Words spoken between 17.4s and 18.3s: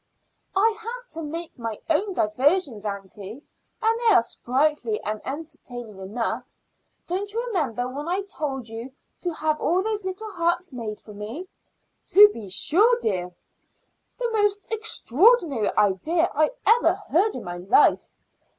my life.